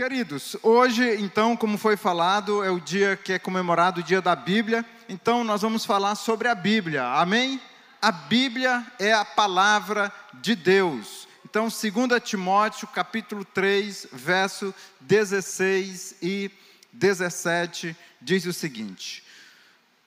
Queridos, 0.00 0.56
hoje, 0.62 1.16
então, 1.20 1.54
como 1.54 1.76
foi 1.76 1.94
falado, 1.94 2.64
é 2.64 2.70
o 2.70 2.80
dia 2.80 3.18
que 3.18 3.34
é 3.34 3.38
comemorado 3.38 4.00
o 4.00 4.02
dia 4.02 4.22
da 4.22 4.34
Bíblia, 4.34 4.82
então 5.10 5.44
nós 5.44 5.60
vamos 5.60 5.84
falar 5.84 6.14
sobre 6.14 6.48
a 6.48 6.54
Bíblia, 6.54 7.04
amém? 7.04 7.60
A 8.00 8.10
Bíblia 8.10 8.82
é 8.98 9.12
a 9.12 9.26
palavra 9.26 10.10
de 10.40 10.56
Deus. 10.56 11.28
Então, 11.44 11.64
2 11.64 11.82
Timóteo, 12.24 12.88
capítulo 12.88 13.44
3, 13.44 14.06
verso 14.10 14.74
16 15.00 16.14
e 16.22 16.50
17, 16.94 17.94
diz 18.22 18.46
o 18.46 18.54
seguinte: 18.54 19.22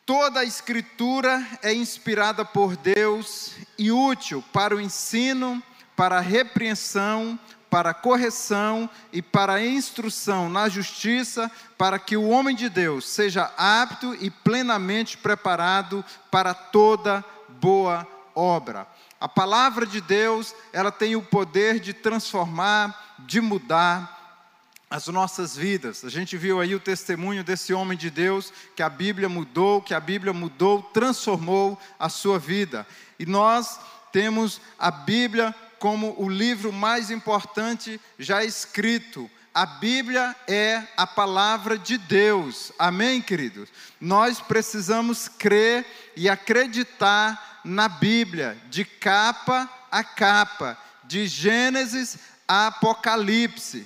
Toda 0.08 0.40
a 0.40 0.44
Escritura 0.44 1.48
é 1.62 1.72
inspirada 1.72 2.44
por 2.44 2.76
Deus 2.76 3.52
e 3.78 3.92
útil 3.92 4.44
para 4.52 4.76
o 4.76 4.82
ensino, 4.82 5.62
para 5.96 6.18
a 6.18 6.22
repreensão, 6.22 7.40
para 7.74 7.92
correção 7.92 8.88
e 9.12 9.20
para 9.20 9.66
instrução 9.66 10.48
na 10.48 10.70
justiça, 10.70 11.50
para 11.76 11.98
que 11.98 12.16
o 12.16 12.30
homem 12.30 12.56
de 12.56 12.70
Deus 12.70 13.10
seja 13.10 13.52
apto 13.58 14.16
e 14.22 14.30
plenamente 14.30 15.18
preparado 15.18 16.06
para 16.30 16.54
toda 16.54 17.26
boa 17.50 18.08
obra. 18.36 18.86
A 19.20 19.28
palavra 19.28 19.88
de 19.88 20.00
Deus, 20.02 20.54
ela 20.72 20.92
tem 20.92 21.16
o 21.16 21.22
poder 21.24 21.80
de 21.80 21.94
transformar, 21.94 23.16
de 23.18 23.42
mudar 23.42 24.46
as 24.88 25.08
nossas 25.08 25.58
vidas. 25.58 26.06
A 26.06 26.10
gente 26.10 26.38
viu 26.38 26.60
aí 26.60 26.76
o 26.76 26.80
testemunho 26.80 27.44
desse 27.44 27.74
homem 27.74 27.98
de 27.98 28.12
Deus 28.12 28.54
que 28.76 28.84
a 28.84 28.90
Bíblia 28.90 29.28
mudou, 29.28 29.82
que 29.82 29.96
a 29.96 30.00
Bíblia 30.00 30.32
mudou, 30.32 30.84
transformou 30.94 31.82
a 32.00 32.08
sua 32.08 32.38
vida. 32.38 32.86
E 33.18 33.26
nós 33.26 33.80
temos 34.12 34.62
a 34.78 34.92
Bíblia 34.92 35.56
como 35.84 36.16
o 36.18 36.30
livro 36.30 36.72
mais 36.72 37.12
importante 37.12 38.00
já 38.18 38.42
escrito. 38.42 39.30
A 39.54 39.66
Bíblia 39.66 40.34
é 40.48 40.82
a 40.96 41.06
palavra 41.06 41.78
de 41.78 41.98
Deus. 41.98 42.72
Amém, 42.80 43.22
queridos? 43.22 43.68
Nós 44.00 44.40
precisamos 44.40 45.28
crer 45.28 45.86
e 46.16 46.30
acreditar 46.30 47.60
na 47.66 47.90
Bíblia, 47.90 48.58
de 48.70 48.86
capa 48.86 49.70
a 49.92 50.06
capa, 50.06 50.78
de 51.04 51.28
Gênesis 51.28 52.18
a 52.48 52.68
Apocalipse. 52.68 53.86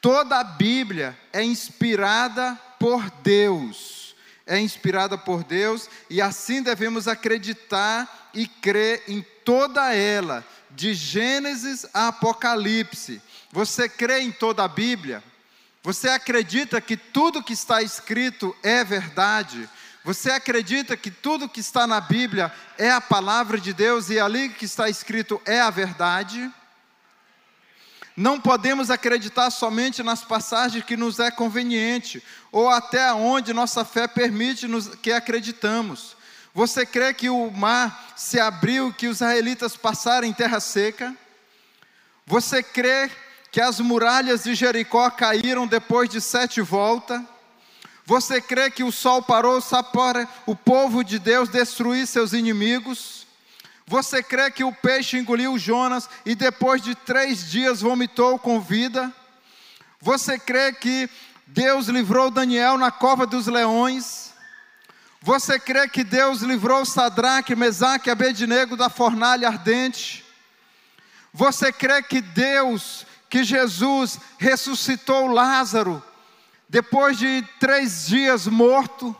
Toda 0.00 0.40
a 0.40 0.44
Bíblia 0.44 1.14
é 1.34 1.44
inspirada 1.44 2.58
por 2.80 3.10
Deus. 3.22 4.16
É 4.46 4.58
inspirada 4.58 5.18
por 5.18 5.44
Deus 5.44 5.90
e 6.08 6.22
assim 6.22 6.62
devemos 6.62 7.06
acreditar 7.06 8.30
e 8.32 8.46
crer 8.46 9.02
em 9.06 9.20
toda 9.44 9.92
ela 9.92 10.42
de 10.70 10.94
Gênesis 10.94 11.86
a 11.92 12.08
Apocalipse. 12.08 13.20
Você 13.52 13.88
crê 13.88 14.20
em 14.20 14.32
toda 14.32 14.64
a 14.64 14.68
Bíblia? 14.68 15.22
Você 15.82 16.08
acredita 16.08 16.80
que 16.80 16.96
tudo 16.96 17.42
que 17.42 17.52
está 17.52 17.80
escrito 17.80 18.54
é 18.62 18.82
verdade? 18.82 19.68
Você 20.04 20.30
acredita 20.30 20.96
que 20.96 21.10
tudo 21.10 21.48
que 21.48 21.60
está 21.60 21.86
na 21.86 22.00
Bíblia 22.00 22.52
é 22.78 22.90
a 22.90 23.00
palavra 23.00 23.58
de 23.60 23.72
Deus 23.72 24.08
e 24.08 24.18
ali 24.18 24.48
que 24.48 24.64
está 24.64 24.88
escrito 24.88 25.40
é 25.44 25.60
a 25.60 25.70
verdade? 25.70 26.50
Não 28.16 28.40
podemos 28.40 28.90
acreditar 28.90 29.50
somente 29.50 30.02
nas 30.02 30.24
passagens 30.24 30.84
que 30.84 30.96
nos 30.96 31.18
é 31.18 31.30
conveniente 31.30 32.22
ou 32.50 32.70
até 32.70 33.12
onde 33.12 33.52
nossa 33.52 33.84
fé 33.84 34.08
permite 34.08 34.66
nos 34.66 34.88
que 34.88 35.12
acreditamos. 35.12 36.15
Você 36.56 36.86
crê 36.86 37.12
que 37.12 37.28
o 37.28 37.50
mar 37.50 38.14
se 38.16 38.40
abriu, 38.40 38.90
que 38.90 39.08
os 39.08 39.16
israelitas 39.16 39.76
passaram 39.76 40.26
em 40.26 40.32
terra 40.32 40.58
seca? 40.58 41.14
Você 42.24 42.62
crê 42.62 43.10
que 43.52 43.60
as 43.60 43.78
muralhas 43.78 44.44
de 44.44 44.54
Jericó 44.54 45.10
caíram 45.10 45.66
depois 45.66 46.08
de 46.08 46.18
sete 46.18 46.62
voltas? 46.62 47.20
Você 48.06 48.40
crê 48.40 48.70
que 48.70 48.82
o 48.82 48.90
sol 48.90 49.20
parou 49.20 49.60
só 49.60 49.82
para 49.82 50.26
o 50.46 50.56
povo 50.56 51.04
de 51.04 51.18
Deus 51.18 51.50
destruir 51.50 52.06
seus 52.06 52.32
inimigos? 52.32 53.26
Você 53.86 54.22
crê 54.22 54.50
que 54.50 54.64
o 54.64 54.72
peixe 54.72 55.18
engoliu 55.18 55.58
Jonas 55.58 56.08
e 56.24 56.34
depois 56.34 56.80
de 56.80 56.94
três 56.94 57.50
dias 57.50 57.82
vomitou 57.82 58.38
com 58.38 58.62
vida? 58.62 59.12
Você 60.00 60.38
crê 60.38 60.72
que 60.72 61.06
Deus 61.46 61.88
livrou 61.88 62.30
Daniel 62.30 62.78
na 62.78 62.90
cova 62.90 63.26
dos 63.26 63.46
leões? 63.46 64.25
Você 65.26 65.58
crê 65.58 65.88
que 65.88 66.04
Deus 66.04 66.40
livrou 66.40 66.84
Sadraque, 66.84 67.56
Mesaque 67.56 68.08
e 68.08 68.12
Abednego 68.12 68.76
da 68.76 68.88
fornalha 68.88 69.48
ardente? 69.48 70.24
Você 71.32 71.72
crê 71.72 72.00
que 72.00 72.20
Deus, 72.20 73.04
que 73.28 73.42
Jesus 73.42 74.20
ressuscitou 74.38 75.26
Lázaro 75.26 76.00
depois 76.68 77.18
de 77.18 77.44
três 77.58 78.06
dias 78.06 78.46
morto? 78.46 79.16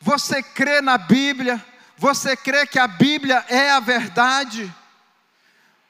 Você 0.00 0.40
crê 0.40 0.80
na 0.80 0.96
Bíblia? 0.96 1.60
Você 1.98 2.36
crê 2.36 2.64
que 2.64 2.78
a 2.78 2.86
Bíblia 2.86 3.44
é 3.48 3.72
a 3.72 3.80
verdade? 3.80 4.72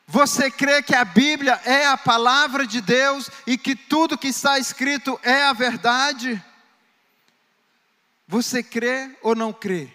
Você 0.09 0.51
crê 0.51 0.81
que 0.83 0.95
a 0.95 1.05
Bíblia 1.05 1.61
é 1.67 1.89
a 1.89 1.99
palavra 1.99 2.67
de 2.67 2.81
Deus 2.81 3.31
e 3.47 3.59
que 3.59 3.77
tudo 3.77 4.17
que 4.17 4.29
está 4.29 4.59
escrito 4.59 5.21
é 5.23 5.43
a 5.43 5.53
verdade? 5.53 6.43
Você 8.33 8.63
crê 8.63 9.11
ou 9.21 9.35
não 9.35 9.53
crê? 9.53 9.91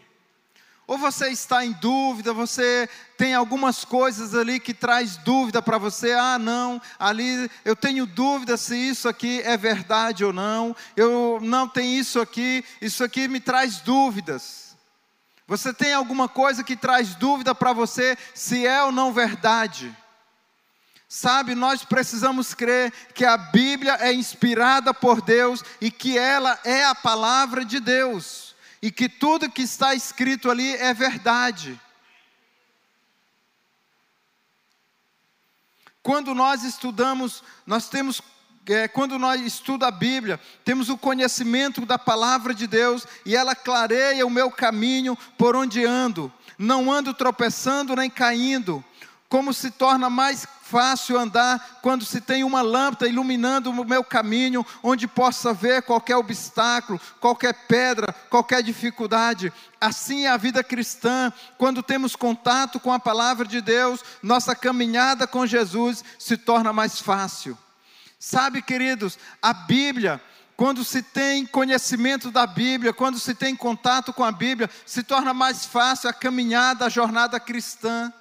Ou 0.85 0.95
você 0.95 1.29
está 1.29 1.65
em 1.65 1.71
dúvida, 1.71 2.31
você 2.33 2.87
tem 3.17 3.33
algumas 3.33 3.83
coisas 3.83 4.35
ali 4.35 4.59
que 4.59 4.75
traz 4.75 5.17
dúvida 5.17 5.59
para 5.59 5.79
você. 5.79 6.11
Ah, 6.11 6.37
não, 6.37 6.79
ali 6.99 7.49
eu 7.65 7.75
tenho 7.75 8.05
dúvida 8.05 8.55
se 8.55 8.77
isso 8.77 9.09
aqui 9.09 9.41
é 9.41 9.57
verdade 9.57 10.23
ou 10.23 10.31
não. 10.31 10.75
Eu 10.95 11.39
não 11.41 11.67
tenho 11.67 11.99
isso 11.99 12.21
aqui, 12.21 12.63
isso 12.79 13.03
aqui 13.03 13.27
me 13.27 13.39
traz 13.39 13.79
dúvidas. 13.79 14.77
Você 15.47 15.73
tem 15.73 15.93
alguma 15.93 16.29
coisa 16.29 16.63
que 16.63 16.75
traz 16.75 17.15
dúvida 17.15 17.55
para 17.55 17.73
você 17.73 18.15
se 18.35 18.67
é 18.67 18.83
ou 18.83 18.91
não 18.91 19.11
verdade? 19.11 19.97
Sabe, 21.09 21.55
nós 21.55 21.85
precisamos 21.85 22.53
crer 22.53 22.91
que 23.13 23.23
a 23.23 23.37
Bíblia 23.37 23.97
é 24.01 24.11
inspirada 24.11 24.93
por 24.93 25.21
Deus 25.21 25.63
e 25.79 25.89
que 25.89 26.17
ela 26.17 26.59
é 26.65 26.83
a 26.83 26.93
palavra 26.93 27.63
de 27.63 27.79
Deus, 27.79 28.55
e 28.81 28.91
que 28.91 29.07
tudo 29.07 29.49
que 29.49 29.61
está 29.61 29.95
escrito 29.95 30.51
ali 30.51 30.75
é 30.75 30.93
verdade. 30.93 31.79
Quando 36.03 36.35
nós 36.35 36.63
estudamos, 36.63 37.43
nós 37.65 37.87
temos 37.87 38.21
é, 38.69 38.85
quando 38.85 39.17
nós 39.17 39.39
estudamos 39.39 39.87
a 39.87 39.91
Bíblia, 39.91 40.39
temos 40.65 40.89
o 40.89 40.97
conhecimento 40.97 41.85
da 41.85 41.97
palavra 41.97 42.53
de 42.53 42.67
Deus 42.67 43.05
e 43.25 43.33
ela 43.33 43.55
clareia 43.55 44.25
o 44.25 44.29
meu 44.29 44.51
caminho 44.51 45.17
por 45.37 45.55
onde 45.55 45.85
ando. 45.85 46.31
Não 46.57 46.91
ando 46.91 47.13
tropeçando 47.13 47.95
nem 47.95 48.09
caindo, 48.09 48.83
como 49.29 49.53
se 49.53 49.71
torna 49.71 50.09
mais 50.09 50.45
fácil 50.69 51.17
andar 51.17 51.79
quando 51.81 52.03
se 52.05 52.19
tem 52.19 52.43
uma 52.43 52.61
lâmpada 52.61 53.07
iluminando 53.07 53.71
o 53.71 53.85
meu 53.85 54.03
caminho, 54.03 54.65
onde 54.83 55.07
possa 55.07 55.53
ver 55.53 55.81
qualquer 55.81 56.17
obstáculo, 56.17 56.99
qualquer 57.19 57.53
pedra, 57.67 58.13
qualquer 58.29 58.61
dificuldade. 58.61 59.51
Assim 59.79 60.25
é 60.25 60.29
a 60.29 60.37
vida 60.37 60.63
cristã, 60.63 61.31
quando 61.57 61.81
temos 61.81 62.15
contato 62.15 62.79
com 62.79 62.91
a 62.91 62.99
palavra 62.99 63.47
de 63.47 63.61
Deus, 63.61 64.03
nossa 64.21 64.55
caminhada 64.55 65.25
com 65.25 65.45
Jesus 65.45 66.03
se 66.19 66.35
torna 66.35 66.73
mais 66.73 66.99
fácil. 66.99 67.57
Sabe, 68.19 68.61
queridos, 68.61 69.17
a 69.41 69.53
Bíblia, 69.53 70.21
quando 70.57 70.83
se 70.83 71.01
tem 71.01 71.45
conhecimento 71.45 72.31
da 72.31 72.47
Bíblia, 72.47 72.91
quando 72.91 73.19
se 73.19 73.35
tem 73.35 73.55
contato 73.55 74.11
com 74.11 74.23
a 74.23 74.31
Bíblia, 74.31 74.69
se 74.85 75.03
torna 75.03 75.33
mais 75.33 75.65
fácil 75.65 76.09
a 76.09 76.13
caminhada, 76.13 76.85
a 76.85 76.89
jornada 76.89 77.39
cristã. 77.39 78.11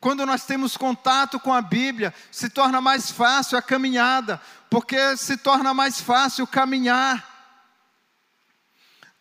Quando 0.00 0.24
nós 0.24 0.46
temos 0.46 0.78
contato 0.78 1.38
com 1.38 1.52
a 1.52 1.60
Bíblia, 1.60 2.14
se 2.32 2.48
torna 2.48 2.80
mais 2.80 3.10
fácil 3.10 3.58
a 3.58 3.62
caminhada, 3.62 4.40
porque 4.70 5.14
se 5.18 5.36
torna 5.36 5.74
mais 5.74 6.00
fácil 6.00 6.46
caminhar. 6.46 7.28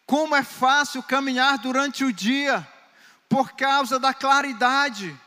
Como 0.05 0.33
é 0.35 0.41
fácil 0.41 1.03
caminhar 1.03 1.57
durante 1.57 2.05
o 2.05 2.13
dia, 2.13 2.65
por 3.27 3.51
causa 3.51 3.99
da 3.99 4.13
claridade. 4.13 5.19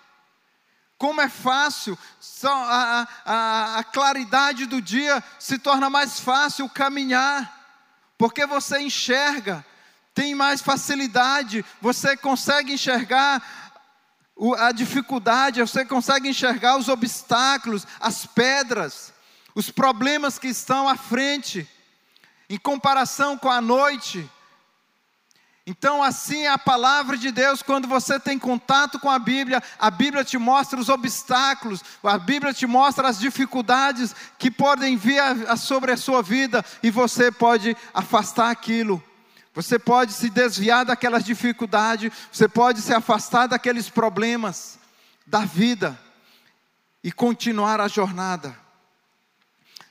Como 0.97 1.21
é 1.21 1.29
fácil, 1.29 1.99
a, 2.45 3.07
a, 3.25 3.79
a 3.79 3.85
claridade 3.85 4.65
do 4.65 4.81
dia 4.81 5.23
se 5.39 5.59
torna 5.59 5.91
mais 5.91 6.19
fácil 6.19 6.67
caminhar, 6.69 7.61
porque 8.17 8.47
você 8.47 8.81
enxerga, 8.81 9.65
tem 10.15 10.35
mais 10.35 10.63
facilidade, 10.63 11.65
você 11.81 12.17
consegue 12.17 12.73
enxergar 12.73 13.62
a 14.59 14.73
dificuldade, 14.73 15.61
você 15.61 15.85
consegue 15.85 16.29
enxergar 16.29 16.77
os 16.77 16.89
obstáculos, 16.89 17.87
as 18.01 18.27
pedras, 18.27 19.13
os 19.55 19.71
problemas 19.71 20.39
que 20.39 20.49
estão 20.49 20.89
à 20.89 20.97
frente, 20.97 21.69
em 22.49 22.59
comparação 22.59 23.37
com 23.39 23.51
a 23.51 23.61
noite. 23.61 24.29
Então, 25.65 26.03
assim 26.03 26.43
é 26.43 26.49
a 26.49 26.59
palavra 26.59 27.17
de 27.17 27.31
Deus, 27.31 27.63
quando 27.63 27.87
você 27.87 28.19
tem 28.19 28.37
contato 28.37 28.99
com 28.99 29.09
a 29.09 29.19
Bíblia, 29.19 29.63
a 29.79 29.91
Bíblia 29.91 30.25
te 30.25 30.37
mostra 30.37 30.81
os 30.81 30.89
obstáculos, 30.89 31.83
a 32.03 32.19
Bíblia 32.19 32.53
te 32.53 32.67
mostra 32.67 33.07
as 33.07 33.19
dificuldades 33.19 34.15
que 34.39 34.51
podem 34.51 34.97
vir 34.97 35.23
sobre 35.57 35.93
a 35.93 35.97
sua 35.97 36.21
vida 36.21 36.65
e 36.83 36.91
você 36.91 37.31
pode 37.31 37.77
afastar 37.95 38.51
aquilo. 38.51 39.03
Você 39.55 39.79
pode 39.79 40.13
se 40.13 40.31
desviar 40.31 40.85
daquelas 40.85 41.25
dificuldades, 41.25 42.13
você 42.31 42.49
pode 42.49 42.81
se 42.81 42.95
afastar 42.95 43.47
daqueles 43.47 43.89
problemas 43.91 44.79
da 45.27 45.45
vida 45.45 45.99
e 47.05 47.13
continuar 47.13 47.81
a 47.81 47.89
jornada. 47.89 48.57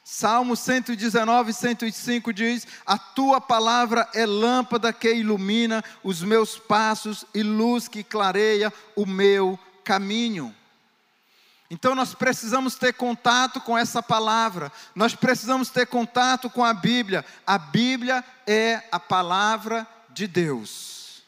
Salmo 0.03 0.55
119, 0.55 1.53
105 1.53 2.33
diz: 2.33 2.67
A 2.85 2.97
tua 2.97 3.39
palavra 3.39 4.09
é 4.13 4.25
lâmpada 4.25 4.91
que 4.91 5.13
ilumina 5.13 5.83
os 6.03 6.21
meus 6.21 6.57
passos 6.57 7.23
e 7.33 7.43
luz 7.43 7.87
que 7.87 8.03
clareia 8.03 8.73
o 8.95 9.05
meu 9.05 9.59
caminho. 9.83 10.53
Então 11.71 11.95
nós 11.95 12.13
precisamos 12.13 12.75
ter 12.75 12.93
contato 12.93 13.59
com 13.61 13.75
essa 13.75 14.03
palavra, 14.03 14.71
nós 14.93 15.15
precisamos 15.15 15.69
ter 15.69 15.87
contato 15.87 16.51
com 16.51 16.63
a 16.63 16.73
Bíblia. 16.73 17.25
A 17.47 17.57
Bíblia 17.57 18.23
é 18.45 18.83
a 18.91 18.99
palavra 18.99 19.87
de 20.09 20.27
Deus. 20.27 21.23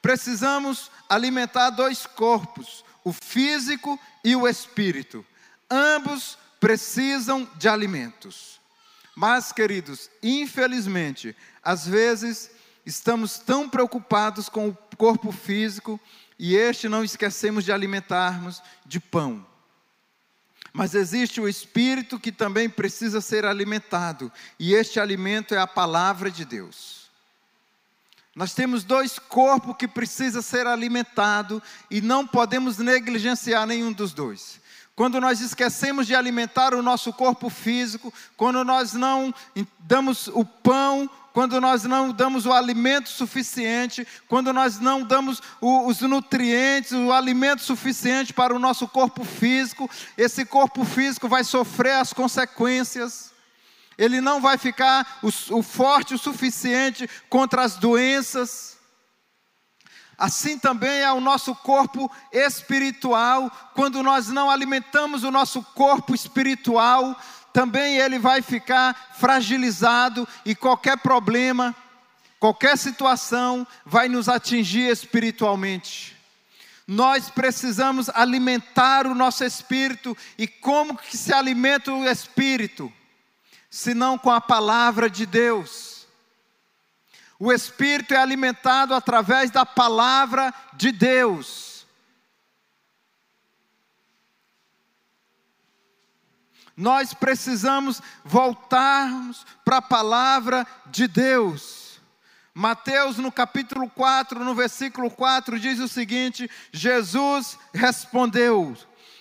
Precisamos 0.00 0.88
alimentar 1.08 1.70
dois 1.70 2.06
corpos, 2.06 2.84
o 3.02 3.12
físico 3.12 3.98
e 4.22 4.36
o 4.36 4.46
espírito 4.46 5.26
ambos 5.72 6.36
precisam 6.60 7.48
de 7.56 7.68
alimentos. 7.68 8.60
Mas, 9.16 9.52
queridos, 9.52 10.10
infelizmente, 10.22 11.34
às 11.62 11.86
vezes 11.86 12.50
estamos 12.84 13.38
tão 13.38 13.68
preocupados 13.68 14.48
com 14.48 14.68
o 14.68 14.78
corpo 14.96 15.30
físico 15.32 16.00
e 16.38 16.56
este 16.56 16.88
não 16.88 17.04
esquecemos 17.04 17.64
de 17.64 17.72
alimentarmos 17.72 18.62
de 18.84 18.98
pão. 18.98 19.46
Mas 20.72 20.94
existe 20.94 21.40
o 21.40 21.48
espírito 21.48 22.18
que 22.18 22.32
também 22.32 22.68
precisa 22.68 23.20
ser 23.20 23.44
alimentado, 23.44 24.32
e 24.58 24.72
este 24.72 24.98
alimento 24.98 25.54
é 25.54 25.58
a 25.58 25.66
palavra 25.66 26.30
de 26.30 26.46
Deus. 26.46 27.10
Nós 28.34 28.54
temos 28.54 28.82
dois 28.82 29.18
corpos 29.18 29.76
que 29.76 29.86
precisa 29.86 30.40
ser 30.40 30.66
alimentado 30.66 31.62
e 31.90 32.00
não 32.00 32.26
podemos 32.26 32.78
negligenciar 32.78 33.66
nenhum 33.66 33.92
dos 33.92 34.14
dois 34.14 34.62
quando 34.94 35.20
nós 35.20 35.40
esquecemos 35.40 36.06
de 36.06 36.14
alimentar 36.14 36.74
o 36.74 36.82
nosso 36.82 37.12
corpo 37.12 37.48
físico, 37.48 38.12
quando 38.36 38.62
nós 38.62 38.92
não 38.92 39.34
damos 39.78 40.28
o 40.28 40.44
pão, 40.44 41.08
quando 41.32 41.60
nós 41.60 41.84
não 41.84 42.12
damos 42.12 42.46
o 42.46 42.52
alimento 42.52 43.08
suficiente, 43.08 44.06
quando 44.28 44.52
nós 44.52 44.78
não 44.78 45.02
damos 45.02 45.40
o, 45.60 45.86
os 45.86 46.00
nutrientes, 46.00 46.92
o 46.92 47.12
alimento 47.12 47.62
suficiente 47.62 48.32
para 48.32 48.54
o 48.54 48.58
nosso 48.58 48.86
corpo 48.86 49.24
físico, 49.24 49.88
esse 50.16 50.44
corpo 50.44 50.84
físico 50.84 51.28
vai 51.28 51.44
sofrer 51.44 51.94
as 51.94 52.12
consequências. 52.12 53.32
Ele 53.96 54.20
não 54.20 54.40
vai 54.40 54.58
ficar 54.58 55.20
o, 55.22 55.58
o 55.58 55.62
forte 55.62 56.14
o 56.14 56.18
suficiente 56.18 57.08
contra 57.28 57.62
as 57.62 57.76
doenças 57.76 58.72
Assim 60.22 60.56
também 60.56 61.00
é 61.00 61.12
o 61.12 61.20
nosso 61.20 61.52
corpo 61.52 62.08
espiritual, 62.30 63.50
quando 63.74 64.04
nós 64.04 64.28
não 64.28 64.48
alimentamos 64.48 65.24
o 65.24 65.32
nosso 65.32 65.62
corpo 65.74 66.14
espiritual, 66.14 67.16
também 67.52 67.96
ele 67.98 68.18
vai 68.18 68.40
ficar 68.40 69.14
fragilizado 69.18 70.26
e 70.44 70.54
qualquer 70.54 70.96
problema, 70.98 71.74
qualquer 72.40 72.78
situação 72.78 73.66
vai 73.84 74.08
nos 74.08 74.28
atingir 74.28 74.90
espiritualmente. 74.90 76.16
Nós 76.86 77.30
precisamos 77.30 78.08
alimentar 78.10 79.06
o 79.06 79.14
nosso 79.14 79.44
espírito 79.44 80.16
e 80.36 80.46
como 80.46 80.96
que 80.96 81.16
se 81.16 81.32
alimenta 81.32 81.92
o 81.92 82.04
espírito? 82.04 82.92
Senão 83.70 84.18
com 84.18 84.30
a 84.30 84.40
palavra 84.40 85.08
de 85.08 85.24
Deus. 85.24 86.06
O 87.38 87.52
espírito 87.52 88.14
é 88.14 88.18
alimentado 88.18 88.94
através 88.94 89.50
da 89.50 89.64
palavra 89.64 90.52
de 90.74 90.92
Deus. 90.92 91.71
Nós 96.76 97.12
precisamos 97.12 98.00
voltarmos 98.24 99.44
para 99.64 99.78
a 99.78 99.82
palavra 99.82 100.66
de 100.86 101.06
Deus. 101.06 102.00
Mateus, 102.54 103.16
no 103.16 103.32
capítulo 103.32 103.88
4, 103.88 104.44
no 104.44 104.54
versículo 104.54 105.10
4, 105.10 105.58
diz 105.58 105.78
o 105.78 105.88
seguinte: 105.88 106.50
Jesus 106.70 107.58
respondeu: 107.72 108.76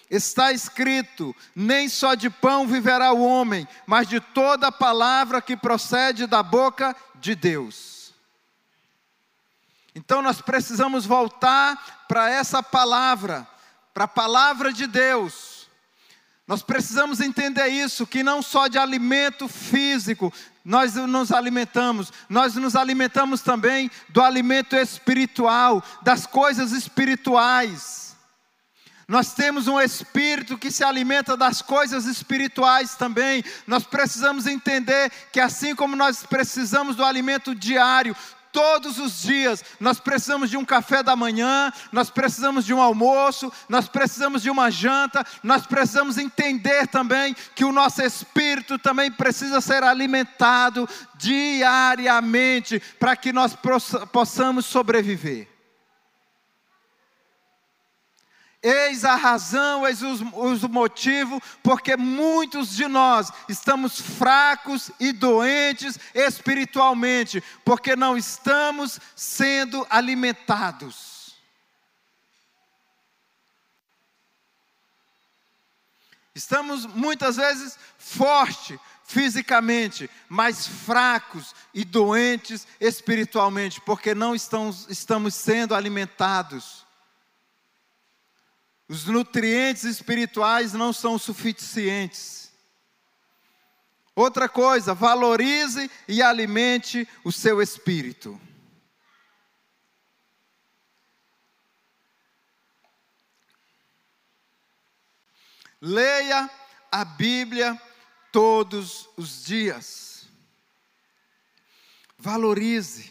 Está 0.09 0.51
escrito: 0.51 1.33
nem 1.55 1.87
só 1.87 2.13
de 2.13 2.29
pão 2.29 2.67
viverá 2.67 3.13
o 3.13 3.23
homem, 3.23 3.67
mas 3.85 4.07
de 4.07 4.19
toda 4.19 4.71
palavra 4.71 5.41
que 5.41 5.55
procede 5.55 6.27
da 6.27 6.43
boca 6.43 6.95
de 7.15 7.35
Deus. 7.35 8.13
Então 9.95 10.21
nós 10.21 10.41
precisamos 10.41 11.05
voltar 11.05 12.05
para 12.07 12.29
essa 12.29 12.63
palavra, 12.63 13.47
para 13.93 14.05
a 14.05 14.09
palavra 14.09 14.71
de 14.73 14.87
Deus. 14.87 15.50
Nós 16.51 16.61
precisamos 16.61 17.21
entender 17.21 17.67
isso, 17.69 18.05
que 18.05 18.21
não 18.23 18.41
só 18.41 18.67
de 18.67 18.77
alimento 18.77 19.47
físico 19.47 20.33
nós 20.65 20.95
nos 20.95 21.31
alimentamos, 21.31 22.11
nós 22.27 22.55
nos 22.55 22.75
alimentamos 22.75 23.39
também 23.39 23.89
do 24.09 24.21
alimento 24.21 24.75
espiritual, 24.75 25.81
das 26.01 26.27
coisas 26.27 26.73
espirituais. 26.73 28.17
Nós 29.07 29.33
temos 29.33 29.69
um 29.69 29.79
espírito 29.79 30.57
que 30.57 30.71
se 30.71 30.83
alimenta 30.83 31.37
das 31.37 31.61
coisas 31.61 32.05
espirituais 32.05 32.95
também. 32.95 33.45
Nós 33.65 33.85
precisamos 33.85 34.45
entender 34.45 35.09
que 35.31 35.39
assim 35.39 35.73
como 35.73 35.95
nós 35.95 36.23
precisamos 36.23 36.97
do 36.97 37.05
alimento 37.05 37.55
diário, 37.55 38.13
todos 38.51 38.97
os 38.99 39.21
dias. 39.21 39.63
Nós 39.79 39.99
precisamos 39.99 40.49
de 40.49 40.57
um 40.57 40.65
café 40.65 41.01
da 41.01 41.15
manhã, 41.15 41.71
nós 41.91 42.09
precisamos 42.09 42.65
de 42.65 42.73
um 42.73 42.81
almoço, 42.81 43.51
nós 43.67 43.87
precisamos 43.87 44.41
de 44.41 44.49
uma 44.49 44.69
janta, 44.69 45.25
nós 45.43 45.65
precisamos 45.65 46.17
entender 46.17 46.87
também 46.87 47.35
que 47.55 47.65
o 47.65 47.71
nosso 47.71 48.01
espírito 48.01 48.77
também 48.77 49.11
precisa 49.11 49.61
ser 49.61 49.83
alimentado 49.83 50.87
diariamente 51.15 52.81
para 52.99 53.15
que 53.15 53.31
nós 53.31 53.55
possamos 54.11 54.65
sobreviver. 54.65 55.47
Eis 58.63 59.03
a 59.03 59.15
razão, 59.15 59.87
eis 59.87 60.03
o 60.03 60.69
motivo, 60.69 61.41
porque 61.63 61.97
muitos 61.97 62.75
de 62.75 62.87
nós 62.87 63.31
estamos 63.49 63.99
fracos 63.99 64.91
e 64.99 65.11
doentes 65.11 65.97
espiritualmente, 66.13 67.43
porque 67.65 67.95
não 67.95 68.15
estamos 68.15 68.99
sendo 69.15 69.85
alimentados. 69.89 71.35
Estamos 76.35 76.85
muitas 76.85 77.37
vezes 77.37 77.79
fortes 77.97 78.79
fisicamente, 79.03 80.07
mas 80.29 80.67
fracos 80.67 81.55
e 81.73 81.83
doentes 81.83 82.67
espiritualmente, 82.79 83.81
porque 83.81 84.13
não 84.13 84.35
estamos, 84.35 84.85
estamos 84.87 85.33
sendo 85.33 85.73
alimentados 85.73 86.80
os 88.91 89.05
nutrientes 89.05 89.85
espirituais 89.85 90.73
não 90.73 90.91
são 90.91 91.17
suficientes. 91.17 92.51
Outra 94.13 94.49
coisa, 94.49 94.93
valorize 94.93 95.89
e 96.09 96.21
alimente 96.21 97.07
o 97.23 97.31
seu 97.31 97.61
espírito. 97.61 98.39
Leia 105.79 106.51
a 106.91 107.05
Bíblia 107.05 107.81
todos 108.29 109.07
os 109.15 109.45
dias. 109.45 110.27
Valorize 112.17 113.09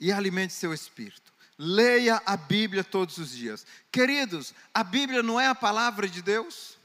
e 0.00 0.10
alimente 0.10 0.52
seu 0.52 0.74
espírito. 0.74 1.29
Leia 1.62 2.22
a 2.24 2.38
Bíblia 2.38 2.82
todos 2.82 3.18
os 3.18 3.32
dias. 3.32 3.66
Queridos, 3.92 4.54
a 4.72 4.82
Bíblia 4.82 5.22
não 5.22 5.38
é 5.38 5.46
a 5.46 5.54
palavra 5.54 6.08
de 6.08 6.22
Deus? 6.22 6.78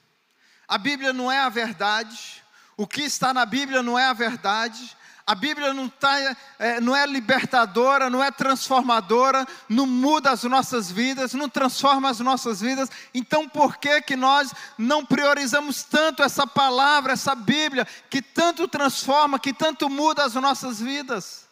A 0.67 0.77
Bíblia 0.77 1.13
não 1.13 1.32
é 1.32 1.39
a 1.39 1.48
verdade? 1.48 2.44
O 2.75 2.86
que 2.86 3.03
está 3.03 3.34
na 3.34 3.46
Bíblia 3.46 3.82
não 3.82 3.98
é 3.98 4.03
a 4.03 4.12
verdade? 4.12 4.98
A 5.25 5.34
Bíblia 5.34 5.74
não, 5.74 5.88
tá, 5.88 6.20
é, 6.60 6.82
não 6.82 6.94
é 6.94 7.05
libertadora, 7.08 8.10
não 8.10 8.22
é 8.22 8.29
transformadora, 8.29 9.48
não 9.70 9.88
muda 9.88 10.32
as 10.32 10.44
nossas 10.44 10.91
vidas, 10.91 11.34
não 11.34 11.48
transforma 11.48 12.10
as 12.10 12.20
nossas 12.20 12.60
vidas. 12.60 12.91
Então, 13.13 13.48
por 13.48 13.77
que 13.77 14.01
que 14.01 14.17
nós 14.17 14.53
não 14.77 15.05
priorizamos 15.05 15.84
tanto 15.84 16.22
essa 16.22 16.46
palavra, 16.46 17.13
essa 17.13 17.34
Bíblia, 17.34 17.88
que 18.10 18.22
tanto 18.22 18.67
transforma, 18.67 19.39
que 19.39 19.53
tanto 19.53 19.89
muda 19.89 20.25
as 20.25 20.34
nossas 20.34 20.82
vidas? 20.82 21.44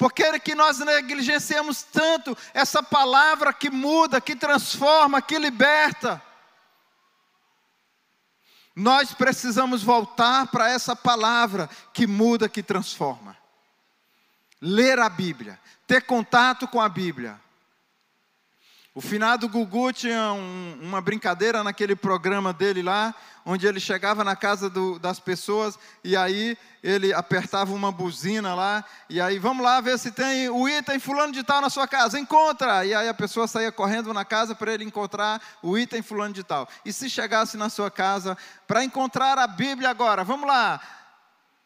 Por 0.00 0.14
que 0.14 0.40
que 0.40 0.54
nós 0.54 0.78
negligenciamos 0.78 1.82
tanto 1.82 2.34
essa 2.54 2.82
palavra 2.82 3.52
que 3.52 3.68
muda, 3.68 4.18
que 4.18 4.34
transforma, 4.34 5.20
que 5.20 5.38
liberta? 5.38 6.22
Nós 8.74 9.12
precisamos 9.12 9.82
voltar 9.82 10.46
para 10.46 10.70
essa 10.70 10.96
palavra 10.96 11.68
que 11.92 12.06
muda, 12.06 12.48
que 12.48 12.62
transforma. 12.62 13.36
Ler 14.58 14.98
a 14.98 15.10
Bíblia, 15.10 15.60
ter 15.86 16.06
contato 16.06 16.66
com 16.66 16.80
a 16.80 16.88
Bíblia. 16.88 17.38
O 19.00 19.02
finado 19.02 19.48
Gugu 19.48 19.94
tinha 19.94 20.30
um, 20.34 20.78
uma 20.82 21.00
brincadeira 21.00 21.64
naquele 21.64 21.96
programa 21.96 22.52
dele 22.52 22.82
lá, 22.82 23.14
onde 23.46 23.66
ele 23.66 23.80
chegava 23.80 24.22
na 24.22 24.36
casa 24.36 24.68
do, 24.68 24.98
das 24.98 25.18
pessoas 25.18 25.78
e 26.04 26.14
aí 26.14 26.54
ele 26.82 27.10
apertava 27.14 27.72
uma 27.72 27.90
buzina 27.90 28.54
lá, 28.54 28.84
e 29.08 29.18
aí 29.18 29.38
vamos 29.38 29.64
lá 29.64 29.80
ver 29.80 29.98
se 29.98 30.12
tem 30.12 30.50
o 30.50 30.68
item 30.68 30.98
fulano 30.98 31.32
de 31.32 31.42
tal 31.42 31.62
na 31.62 31.70
sua 31.70 31.88
casa, 31.88 32.20
encontra! 32.20 32.84
E 32.84 32.94
aí 32.94 33.08
a 33.08 33.14
pessoa 33.14 33.48
saía 33.48 33.72
correndo 33.72 34.12
na 34.12 34.22
casa 34.22 34.54
para 34.54 34.74
ele 34.74 34.84
encontrar 34.84 35.40
o 35.62 35.78
item 35.78 36.02
fulano 36.02 36.34
de 36.34 36.44
tal. 36.44 36.68
E 36.84 36.92
se 36.92 37.08
chegasse 37.08 37.56
na 37.56 37.70
sua 37.70 37.90
casa 37.90 38.36
para 38.66 38.84
encontrar 38.84 39.38
a 39.38 39.46
Bíblia 39.46 39.88
agora, 39.88 40.22
vamos 40.22 40.46
lá, 40.46 40.78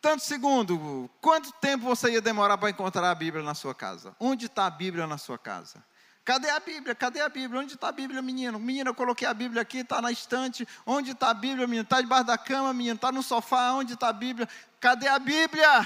tanto 0.00 0.22
segundo, 0.22 1.10
quanto 1.20 1.50
tempo 1.54 1.84
você 1.84 2.12
ia 2.12 2.20
demorar 2.20 2.58
para 2.58 2.70
encontrar 2.70 3.10
a 3.10 3.14
Bíblia 3.16 3.42
na 3.42 3.54
sua 3.54 3.74
casa? 3.74 4.14
Onde 4.20 4.46
está 4.46 4.66
a 4.66 4.70
Bíblia 4.70 5.04
na 5.08 5.18
sua 5.18 5.36
casa? 5.36 5.82
Cadê 6.24 6.48
a 6.48 6.58
Bíblia? 6.58 6.94
Cadê 6.94 7.20
a 7.20 7.28
Bíblia? 7.28 7.60
Onde 7.60 7.74
está 7.74 7.88
a 7.88 7.92
Bíblia, 7.92 8.22
menino? 8.22 8.58
Menino, 8.58 8.90
eu 8.90 8.94
coloquei 8.94 9.28
a 9.28 9.34
Bíblia 9.34 9.60
aqui, 9.60 9.78
está 9.78 10.00
na 10.00 10.10
estante. 10.10 10.66
Onde 10.86 11.10
está 11.10 11.28
a 11.28 11.34
Bíblia, 11.34 11.66
menino? 11.66 11.82
Está 11.82 12.00
debaixo 12.00 12.24
da 12.24 12.38
cama, 12.38 12.72
menino? 12.72 12.94
Está 12.94 13.12
no 13.12 13.22
sofá. 13.22 13.72
Onde 13.72 13.92
está 13.92 14.08
a 14.08 14.12
Bíblia? 14.12 14.48
Cadê 14.80 15.06
a 15.06 15.18
Bíblia? 15.18 15.80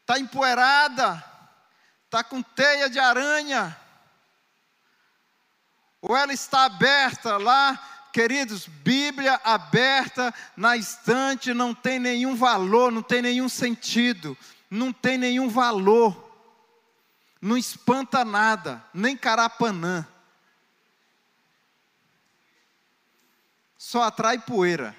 Está 0.00 0.16
empoeirada. 0.16 1.24
Está 2.04 2.22
com 2.22 2.40
teia 2.40 2.88
de 2.88 3.00
aranha. 3.00 3.76
Ou 6.00 6.16
ela 6.16 6.32
está 6.32 6.64
aberta 6.64 7.36
lá, 7.36 7.80
queridos, 8.12 8.66
Bíblia 8.66 9.40
aberta 9.42 10.32
na 10.56 10.76
estante 10.76 11.54
não 11.54 11.74
tem 11.74 11.98
nenhum 11.98 12.36
valor, 12.36 12.92
não 12.92 13.02
tem 13.02 13.22
nenhum 13.22 13.48
sentido, 13.48 14.36
não 14.68 14.92
tem 14.92 15.16
nenhum 15.16 15.48
valor 15.48 16.31
não 17.42 17.56
espanta 17.56 18.24
nada, 18.24 18.88
nem 18.94 19.16
carapanã. 19.16 20.06
Só 23.76 24.04
atrai 24.04 24.38
poeira. 24.38 24.96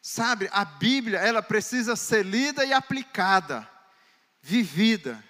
Sabe, 0.00 0.48
a 0.50 0.64
Bíblia, 0.64 1.18
ela 1.18 1.42
precisa 1.42 1.94
ser 1.94 2.24
lida 2.24 2.64
e 2.64 2.72
aplicada, 2.72 3.70
vivida. 4.40 5.22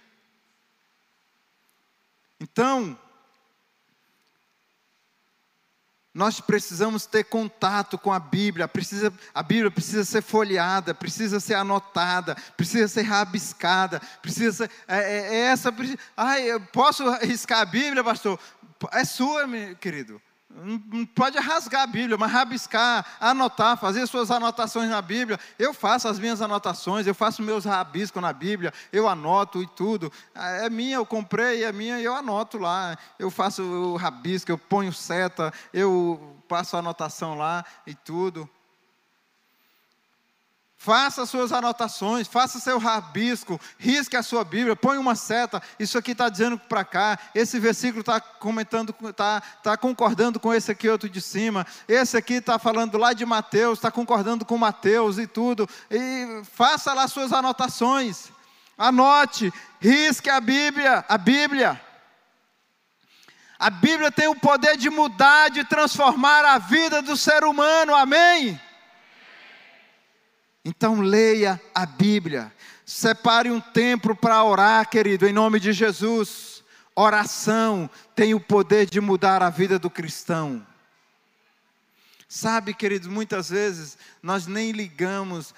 Então, 2.38 2.96
Nós 6.18 6.40
precisamos 6.40 7.06
ter 7.06 7.22
contato 7.22 7.96
com 7.96 8.12
a 8.12 8.18
Bíblia, 8.18 8.66
precisa, 8.66 9.12
a 9.32 9.40
Bíblia 9.40 9.70
precisa 9.70 10.04
ser 10.04 10.20
folheada, 10.20 10.92
precisa 10.92 11.38
ser 11.38 11.54
anotada, 11.54 12.36
precisa 12.56 12.88
ser 12.88 13.02
rabiscada, 13.02 14.02
precisa 14.20 14.66
ser, 14.66 14.70
é, 14.88 14.98
é, 14.98 15.34
é 15.36 15.40
essa, 15.42 15.72
ai, 16.16 16.42
eu 16.42 16.60
posso 16.60 17.08
riscar 17.18 17.60
a 17.60 17.64
Bíblia, 17.64 18.02
pastor? 18.02 18.36
É 18.90 19.04
sua, 19.04 19.46
meu 19.46 19.76
querido. 19.76 20.20
Não 20.50 21.04
pode 21.04 21.38
rasgar 21.38 21.82
a 21.82 21.86
Bíblia, 21.86 22.16
mas 22.16 22.32
rabiscar, 22.32 23.04
anotar, 23.20 23.76
fazer 23.76 24.06
suas 24.06 24.30
anotações 24.30 24.88
na 24.88 25.02
Bíblia. 25.02 25.38
Eu 25.58 25.74
faço 25.74 26.08
as 26.08 26.18
minhas 26.18 26.40
anotações, 26.40 27.06
eu 27.06 27.14
faço 27.14 27.42
meus 27.42 27.66
rabiscos 27.66 28.22
na 28.22 28.32
Bíblia, 28.32 28.72
eu 28.90 29.06
anoto 29.06 29.62
e 29.62 29.66
tudo. 29.66 30.10
É 30.34 30.70
minha, 30.70 30.96
eu 30.96 31.04
comprei, 31.04 31.64
é 31.64 31.72
minha, 31.72 32.00
eu 32.00 32.14
anoto 32.14 32.56
lá. 32.56 32.96
Eu 33.18 33.30
faço 33.30 33.62
o 33.62 33.96
rabisco, 33.96 34.50
eu 34.50 34.56
ponho 34.56 34.92
seta, 34.92 35.52
eu 35.72 36.36
passo 36.48 36.76
a 36.76 36.78
anotação 36.78 37.36
lá 37.36 37.62
e 37.86 37.94
tudo. 37.94 38.48
Faça 40.80 41.26
suas 41.26 41.52
anotações, 41.52 42.28
faça 42.28 42.60
seu 42.60 42.78
rabisco, 42.78 43.60
risque 43.76 44.16
a 44.16 44.22
sua 44.22 44.44
Bíblia, 44.44 44.76
põe 44.76 44.96
uma 44.96 45.16
seta. 45.16 45.60
Isso 45.76 45.98
aqui 45.98 46.12
está 46.12 46.28
dizendo 46.28 46.56
para 46.56 46.84
cá. 46.84 47.18
Esse 47.34 47.58
versículo 47.58 48.00
está 48.00 48.20
comentando, 48.20 48.94
está 49.02 49.40
tá 49.60 49.76
concordando 49.76 50.38
com 50.38 50.54
esse 50.54 50.70
aqui 50.70 50.88
outro 50.88 51.08
de 51.08 51.20
cima. 51.20 51.66
Esse 51.88 52.16
aqui 52.16 52.34
está 52.34 52.60
falando 52.60 52.96
lá 52.96 53.12
de 53.12 53.26
Mateus, 53.26 53.80
está 53.80 53.90
concordando 53.90 54.44
com 54.44 54.56
Mateus 54.56 55.18
e 55.18 55.26
tudo. 55.26 55.68
E 55.90 56.42
faça 56.52 56.94
lá 56.94 57.08
suas 57.08 57.32
anotações. 57.32 58.28
Anote, 58.78 59.52
risque 59.80 60.30
a 60.30 60.40
Bíblia, 60.40 61.04
a 61.08 61.18
Bíblia. 61.18 61.80
A 63.58 63.68
Bíblia 63.68 64.12
tem 64.12 64.28
o 64.28 64.36
poder 64.36 64.76
de 64.76 64.88
mudar, 64.88 65.50
de 65.50 65.64
transformar 65.64 66.44
a 66.44 66.58
vida 66.58 67.02
do 67.02 67.16
ser 67.16 67.42
humano. 67.42 67.96
Amém? 67.96 68.60
Então 70.68 71.00
leia 71.00 71.58
a 71.74 71.86
Bíblia. 71.86 72.52
Separe 72.84 73.50
um 73.50 73.58
tempo 73.58 74.14
para 74.14 74.44
orar, 74.44 74.86
querido, 74.86 75.26
em 75.26 75.32
nome 75.32 75.58
de 75.58 75.72
Jesus. 75.72 76.62
Oração 76.94 77.88
tem 78.14 78.34
o 78.34 78.40
poder 78.40 78.84
de 78.84 79.00
mudar 79.00 79.42
a 79.42 79.48
vida 79.48 79.78
do 79.78 79.88
cristão. 79.88 80.66
Sabe, 82.28 82.74
queridos, 82.74 83.08
muitas 83.08 83.48
vezes 83.48 83.96
nós 84.22 84.46
nem 84.46 84.72
ligamos 84.72 85.54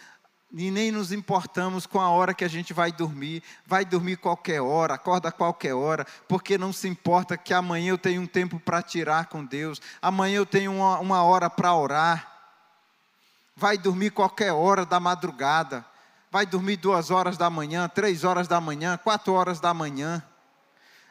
e 0.53 0.71
nem 0.71 0.93
nos 0.93 1.11
importamos 1.11 1.87
com 1.87 2.01
a 2.01 2.09
hora 2.09 2.33
que 2.33 2.45
a 2.45 2.49
gente 2.49 2.73
vai 2.73 2.93
dormir. 2.93 3.43
Vai 3.67 3.85
dormir 3.85 4.17
qualquer 4.17 4.61
hora, 4.61 4.95
acorda 4.95 5.33
qualquer 5.33 5.75
hora, 5.75 6.07
porque 6.29 6.57
não 6.57 6.73
se 6.73 6.87
importa 6.87 7.37
que 7.37 7.53
amanhã 7.53 7.91
eu 7.91 7.99
tenho 7.99 8.23
um 8.23 8.29
tempo 8.29 8.61
para 8.61 8.81
tirar 8.81 9.27
com 9.27 9.45
Deus, 9.45 9.83
amanhã 10.01 10.37
eu 10.37 10.47
tenho 10.47 10.73
uma, 10.73 11.01
uma 11.01 11.25
hora 11.25 11.51
para 11.51 11.75
orar 11.75 12.30
vai 13.61 13.77
dormir 13.77 14.11
qualquer 14.11 14.53
hora 14.53 14.87
da 14.87 14.99
madrugada, 14.99 15.85
vai 16.31 16.47
dormir 16.47 16.77
duas 16.77 17.11
horas 17.11 17.37
da 17.37 17.51
manhã, 17.51 17.87
três 17.87 18.25
horas 18.25 18.49
da 18.49 18.59
manhã, 18.59 18.97
quatro 18.97 19.35
horas 19.35 19.61
da 19.61 19.75
manhã. 19.75 20.23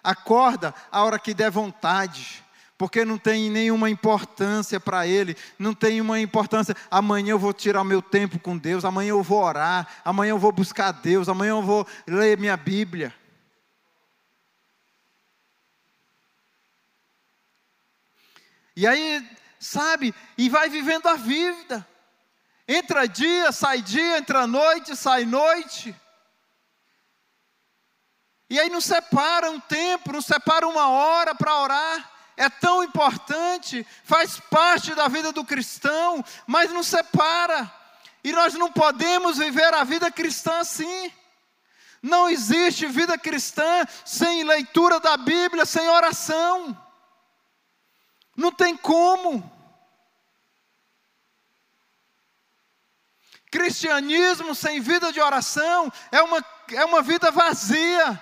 Acorda 0.03 0.73
a 0.91 1.03
hora 1.03 1.19
que 1.19 1.31
der 1.31 1.51
vontade, 1.51 2.43
porque 2.75 3.05
não 3.05 3.19
tem 3.19 3.51
nenhuma 3.51 3.87
importância 3.87 4.79
para 4.79 5.05
ele, 5.05 5.37
não 5.59 5.75
tem 5.75 6.01
uma 6.01 6.19
importância. 6.19 6.75
Amanhã 6.89 7.31
eu 7.31 7.39
vou 7.39 7.53
tirar 7.53 7.83
meu 7.83 8.01
tempo 8.01 8.39
com 8.39 8.57
Deus, 8.57 8.83
amanhã 8.83 9.09
eu 9.09 9.21
vou 9.21 9.43
orar, 9.43 9.87
amanhã 10.03 10.31
eu 10.31 10.39
vou 10.39 10.51
buscar 10.51 10.91
Deus, 10.91 11.29
amanhã 11.29 11.51
eu 11.51 11.61
vou 11.61 11.85
ler 12.07 12.35
minha 12.35 12.57
Bíblia. 12.57 13.13
E 18.75 18.87
aí, 18.87 19.29
sabe, 19.59 20.15
e 20.35 20.49
vai 20.49 20.67
vivendo 20.67 21.05
a 21.05 21.15
vida. 21.15 21.85
Entra 22.71 23.07
dia, 23.07 23.51
sai 23.51 23.81
dia, 23.81 24.19
entra 24.19 24.45
noite, 24.45 24.95
sai 24.95 25.25
noite. 25.25 25.95
E 28.47 28.59
aí 28.59 28.69
não 28.69 28.79
separa 28.79 29.49
um 29.49 29.59
tempo, 29.59 30.11
não 30.11 30.21
separa 30.21 30.67
uma 30.67 30.87
hora 30.87 31.33
para 31.33 31.57
orar. 31.61 32.11
É 32.37 32.47
tão 32.47 32.83
importante, 32.83 33.83
faz 34.03 34.39
parte 34.39 34.93
da 34.93 35.07
vida 35.07 35.31
do 35.31 35.43
cristão, 35.43 36.23
mas 36.45 36.71
não 36.71 36.83
separa. 36.83 37.73
E 38.23 38.31
nós 38.31 38.53
não 38.53 38.71
podemos 38.71 39.39
viver 39.39 39.73
a 39.73 39.83
vida 39.83 40.11
cristã 40.11 40.59
assim. 40.59 41.11
Não 42.03 42.29
existe 42.29 42.85
vida 42.85 43.17
cristã 43.17 43.83
sem 44.05 44.43
leitura 44.43 44.99
da 44.99 45.17
Bíblia, 45.17 45.65
sem 45.65 45.89
oração. 45.89 46.79
Não 48.37 48.51
tem 48.51 48.77
como. 48.77 49.58
Cristianismo 53.51 54.53
sem 54.53 54.79
vida 54.79 55.11
de 55.11 55.19
oração 55.19 55.91
é 56.11 56.21
uma, 56.21 56.45
é 56.71 56.85
uma 56.85 57.01
vida 57.01 57.31
vazia. 57.31 58.21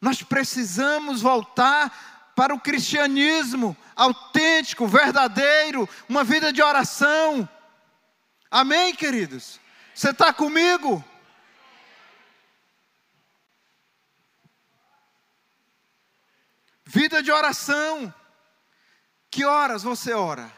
Nós 0.00 0.22
precisamos 0.22 1.22
voltar 1.22 2.32
para 2.36 2.54
o 2.54 2.60
cristianismo 2.60 3.76
autêntico, 3.96 4.86
verdadeiro, 4.86 5.88
uma 6.08 6.22
vida 6.22 6.52
de 6.52 6.62
oração. 6.62 7.48
Amém, 8.50 8.94
queridos? 8.94 9.58
Você 9.94 10.10
está 10.10 10.32
comigo? 10.32 11.02
Vida 16.84 17.22
de 17.22 17.32
oração. 17.32 18.12
Que 19.30 19.44
horas 19.44 19.82
você 19.82 20.12
ora? 20.12 20.52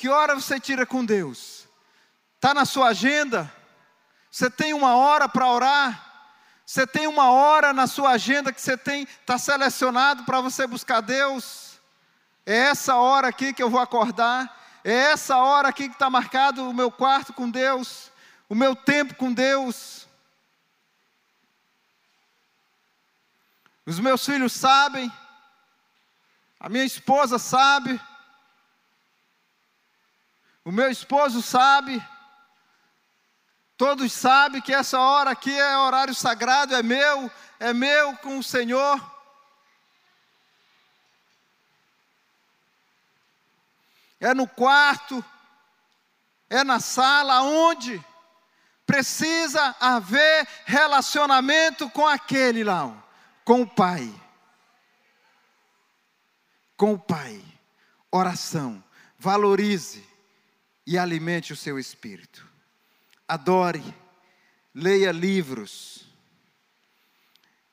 Que 0.00 0.08
hora 0.08 0.34
você 0.34 0.58
tira 0.58 0.86
com 0.86 1.04
Deus? 1.04 1.68
Está 2.36 2.54
na 2.54 2.64
sua 2.64 2.88
agenda? 2.88 3.52
Você 4.30 4.48
tem 4.48 4.72
uma 4.72 4.96
hora 4.96 5.28
para 5.28 5.46
orar? 5.46 6.32
Você 6.64 6.86
tem 6.86 7.06
uma 7.06 7.30
hora 7.30 7.74
na 7.74 7.86
sua 7.86 8.12
agenda 8.12 8.50
que 8.50 8.62
você 8.62 8.78
tem, 8.78 9.02
está 9.02 9.36
selecionado 9.36 10.24
para 10.24 10.40
você 10.40 10.66
buscar 10.66 11.02
Deus? 11.02 11.78
É 12.46 12.56
essa 12.56 12.96
hora 12.96 13.28
aqui 13.28 13.52
que 13.52 13.62
eu 13.62 13.68
vou 13.68 13.78
acordar? 13.78 14.80
É 14.82 14.90
essa 14.90 15.36
hora 15.36 15.68
aqui 15.68 15.86
que 15.86 15.94
está 15.96 16.08
marcado 16.08 16.70
o 16.70 16.72
meu 16.72 16.90
quarto 16.90 17.34
com 17.34 17.50
Deus? 17.50 18.10
O 18.48 18.54
meu 18.54 18.74
tempo 18.74 19.14
com 19.16 19.30
Deus? 19.30 20.08
Os 23.84 23.98
meus 23.98 24.24
filhos 24.24 24.54
sabem, 24.54 25.12
a 26.58 26.70
minha 26.70 26.84
esposa 26.84 27.38
sabe, 27.38 28.00
o 30.64 30.70
meu 30.70 30.90
esposo 30.90 31.40
sabe, 31.40 32.02
todos 33.76 34.12
sabem 34.12 34.60
que 34.60 34.74
essa 34.74 35.00
hora 35.00 35.30
aqui 35.30 35.52
é 35.52 35.78
horário 35.78 36.14
sagrado, 36.14 36.74
é 36.74 36.82
meu, 36.82 37.30
é 37.58 37.72
meu 37.72 38.16
com 38.18 38.38
o 38.38 38.42
Senhor. 38.42 39.00
É 44.20 44.34
no 44.34 44.46
quarto, 44.46 45.24
é 46.50 46.62
na 46.62 46.78
sala, 46.78 47.40
onde 47.40 48.04
precisa 48.84 49.74
haver 49.80 50.46
relacionamento 50.66 51.88
com 51.88 52.06
aquele 52.06 52.62
lá, 52.62 52.92
com 53.46 53.62
o 53.62 53.66
Pai. 53.66 54.12
Com 56.76 56.92
o 56.92 56.98
Pai. 56.98 57.42
Oração. 58.12 58.84
Valorize 59.18 60.09
e 60.86 60.98
alimente 60.98 61.52
o 61.52 61.56
seu 61.56 61.78
espírito. 61.78 62.46
Adore, 63.26 63.82
leia 64.74 65.12
livros. 65.12 66.06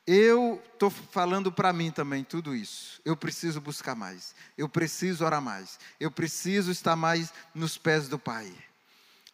Eu 0.06 0.62
estou 0.74 0.90
falando 0.90 1.52
para 1.52 1.74
mim 1.74 1.92
também 1.92 2.24
tudo 2.24 2.56
isso. 2.56 3.02
Eu 3.04 3.18
preciso 3.18 3.60
buscar 3.60 3.96
mais. 3.96 4.34
Eu 4.58 4.70
preciso 4.70 5.26
orar 5.26 5.42
mais. 5.42 5.80
Eu 6.00 6.10
preciso 6.10 6.72
estar 6.72 6.96
mais 6.96 7.34
nos 7.54 7.78
pés 7.78 8.08
do 8.08 8.18
Pai. 8.18 8.54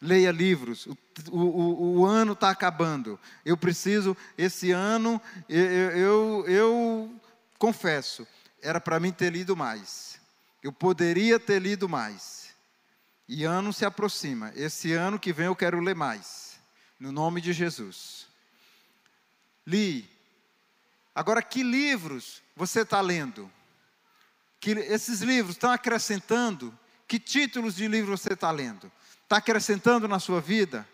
Leia 0.01 0.31
livros. 0.31 0.87
O, 0.87 0.97
o, 1.37 1.99
o 1.99 2.05
ano 2.05 2.33
está 2.33 2.49
acabando. 2.49 3.19
Eu 3.45 3.55
preciso, 3.55 4.17
esse 4.37 4.71
ano, 4.71 5.21
eu, 5.47 5.61
eu, 5.61 6.45
eu 6.47 7.21
confesso, 7.59 8.27
era 8.61 8.81
para 8.81 8.99
mim 8.99 9.11
ter 9.11 9.31
lido 9.31 9.55
mais. 9.55 10.19
Eu 10.63 10.71
poderia 10.71 11.39
ter 11.39 11.61
lido 11.61 11.87
mais. 11.87 12.42
E 13.27 13.43
ano 13.43 13.71
se 13.71 13.85
aproxima. 13.85 14.51
Esse 14.55 14.93
ano 14.93 15.19
que 15.19 15.31
vem 15.31 15.45
eu 15.45 15.55
quero 15.55 15.79
ler 15.79 15.95
mais. 15.95 16.59
No 16.99 17.11
nome 17.11 17.41
de 17.41 17.53
Jesus. 17.53 18.27
Li. 19.65 20.09
Agora, 21.15 21.41
que 21.41 21.63
livros 21.63 22.41
você 22.55 22.81
está 22.81 22.99
lendo? 23.01 23.51
Que 24.59 24.71
esses 24.71 25.21
livros 25.21 25.55
estão 25.55 25.71
acrescentando? 25.71 26.77
Que 27.07 27.19
títulos 27.19 27.75
de 27.75 27.87
livro 27.87 28.17
você 28.17 28.33
está 28.33 28.51
lendo? 28.51 28.91
Está 29.23 29.37
acrescentando 29.37 30.07
na 30.07 30.19
sua 30.19 30.41
vida? 30.41 30.87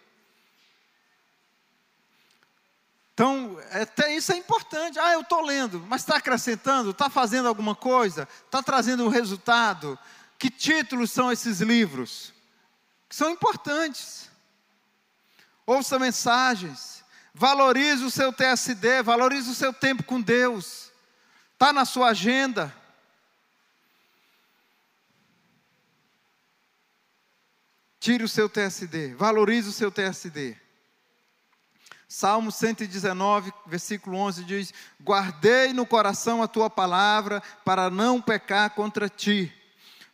Então, 3.13 3.59
até 3.71 4.15
isso 4.15 4.31
é 4.31 4.37
importante. 4.37 4.97
Ah, 4.97 5.11
eu 5.11 5.21
estou 5.21 5.41
lendo, 5.41 5.85
mas 5.89 6.01
está 6.01 6.15
acrescentando? 6.15 6.91
Está 6.91 7.09
fazendo 7.09 7.49
alguma 7.49 7.75
coisa? 7.75 8.27
Está 8.45 8.63
trazendo 8.63 9.03
um 9.03 9.09
resultado? 9.09 9.99
Que 10.39 10.49
títulos 10.49 11.11
são 11.11 11.29
esses 11.29 11.59
livros? 11.59 12.33
Que 13.09 13.15
são 13.15 13.29
importantes. 13.29 14.29
Ouça 15.65 15.99
mensagens. 15.99 17.03
Valorize 17.33 18.03
o 18.03 18.09
seu 18.09 18.31
TSD, 18.31 19.03
valorize 19.03 19.49
o 19.49 19.53
seu 19.53 19.73
tempo 19.73 20.01
com 20.03 20.19
Deus. 20.21 20.91
Está 21.53 21.73
na 21.73 21.83
sua 21.83 22.09
agenda. 22.09 22.73
Tire 27.99 28.23
o 28.23 28.29
seu 28.29 28.47
TSD, 28.47 29.13
valorize 29.15 29.67
o 29.67 29.73
seu 29.73 29.91
TSD. 29.91 30.55
Salmo 32.07 32.49
119, 32.49 33.51
versículo 33.67 34.17
11 34.17 34.43
diz: 34.45 34.73
Guardei 35.01 35.73
no 35.73 35.85
coração 35.85 36.41
a 36.41 36.47
tua 36.47 36.69
palavra 36.69 37.43
para 37.65 37.89
não 37.89 38.21
pecar 38.21 38.69
contra 38.71 39.09
ti. 39.09 39.53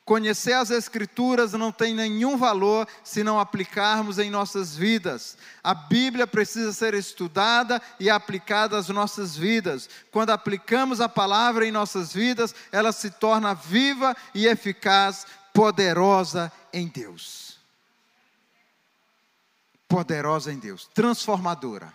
Conhecer 0.06 0.54
as 0.54 0.70
Escrituras 0.70 1.54
não 1.54 1.72
tem 1.72 1.92
nenhum 1.92 2.38
valor 2.38 2.88
se 3.04 3.24
não 3.24 3.40
aplicarmos 3.40 4.20
em 4.20 4.30
nossas 4.30 4.76
vidas. 4.76 5.36
A 5.64 5.74
Bíblia 5.74 6.28
precisa 6.28 6.72
ser 6.72 6.94
estudada 6.94 7.82
e 8.00 8.08
aplicada 8.08 8.78
às 8.78 8.88
nossas 8.90 9.36
vidas. 9.36 9.90
Quando 10.12 10.30
aplicamos 10.30 11.02
a 11.02 11.10
palavra 11.10 11.66
em 11.66 11.72
nossas 11.72 12.14
vidas, 12.14 12.54
ela 12.72 12.92
se 12.92 13.10
torna 13.10 13.56
viva 13.56 14.16
e 14.36 14.46
eficaz, 14.46 15.26
poderosa 15.52 16.52
em 16.72 16.88
Deus. 16.88 17.58
Poderosa 19.88 20.54
em 20.54 20.60
Deus, 20.60 20.88
transformadora. 20.94 21.92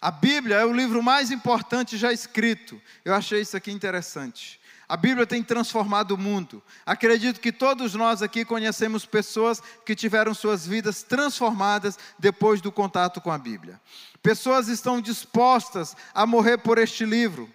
A 0.00 0.10
Bíblia 0.10 0.56
é 0.56 0.64
o 0.64 0.72
livro 0.72 1.02
mais 1.02 1.30
importante 1.30 1.98
já 1.98 2.10
escrito. 2.10 2.80
Eu 3.04 3.14
achei 3.14 3.42
isso 3.42 3.54
aqui 3.54 3.70
interessante. 3.70 4.59
A 4.90 4.96
Bíblia 4.96 5.24
tem 5.24 5.40
transformado 5.40 6.10
o 6.10 6.18
mundo. 6.18 6.60
Acredito 6.84 7.38
que 7.38 7.52
todos 7.52 7.94
nós 7.94 8.22
aqui 8.22 8.44
conhecemos 8.44 9.06
pessoas 9.06 9.62
que 9.86 9.94
tiveram 9.94 10.34
suas 10.34 10.66
vidas 10.66 11.04
transformadas 11.04 11.96
depois 12.18 12.60
do 12.60 12.72
contato 12.72 13.20
com 13.20 13.30
a 13.30 13.38
Bíblia. 13.38 13.80
Pessoas 14.20 14.66
estão 14.66 15.00
dispostas 15.00 15.96
a 16.12 16.26
morrer 16.26 16.58
por 16.58 16.76
este 16.76 17.04
livro. 17.04 17.48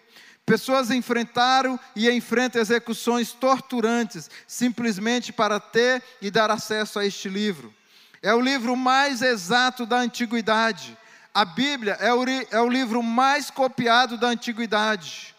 Pessoas 0.45 0.89
enfrentaram 0.89 1.77
e 1.93 2.09
enfrentam 2.09 2.61
execuções 2.61 3.33
torturantes 3.33 4.29
simplesmente 4.47 5.33
para 5.33 5.59
ter 5.59 6.01
e 6.21 6.31
dar 6.31 6.49
acesso 6.49 6.99
a 6.99 7.05
este 7.05 7.27
livro. 7.27 7.73
É 8.21 8.33
o 8.33 8.39
livro 8.39 8.77
mais 8.77 9.21
exato 9.21 9.85
da 9.85 9.97
antiguidade. 9.97 10.97
A 11.33 11.43
Bíblia 11.43 11.97
é 11.99 12.13
o, 12.13 12.23
é 12.49 12.61
o 12.61 12.69
livro 12.69 13.03
mais 13.03 13.51
copiado 13.51 14.17
da 14.17 14.27
antiguidade. 14.27 15.34